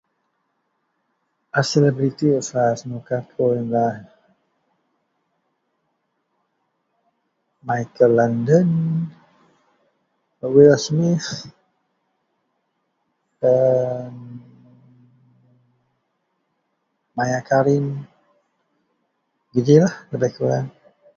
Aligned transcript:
A 1.57 1.59
seleberiti 1.69 2.27
wak 2.35 2.75
senuka 2.79 3.17
kou 3.31 3.49
iyen 3.53 3.67
lah 3.73 3.95
....Michael 7.67 8.11
Landon, 8.17 8.69
(wira??) 10.53 10.77
(Smith 10.85 11.29
...a.. 13.49 13.49
Maya 17.15 17.39
Karim 17.49 17.85
gejilah 19.53 19.93
lebeh 20.11 20.31
kureng 20.37 20.67